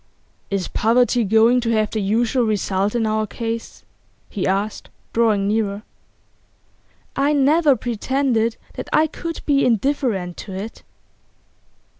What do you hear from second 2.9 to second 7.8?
in our case?' he asked, drawing nearer. 'I never